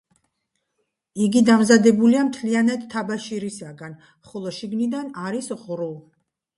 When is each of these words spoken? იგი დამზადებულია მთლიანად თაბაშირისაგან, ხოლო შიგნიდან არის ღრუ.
იგი 1.25 1.43
დამზადებულია 1.49 2.25
მთლიანად 2.31 2.89
თაბაშირისაგან, 2.97 3.97
ხოლო 4.33 4.59
შიგნიდან 4.61 5.17
არის 5.31 5.57
ღრუ. 5.65 5.93